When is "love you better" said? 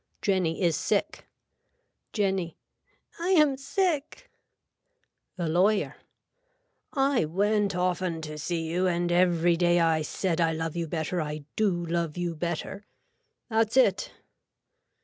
10.53-11.21, 11.85-12.87